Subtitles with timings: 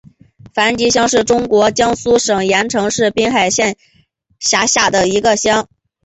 [0.55, 3.77] 樊集乡是中国江苏省盐城市滨海县
[4.39, 5.69] 下辖的一个乡。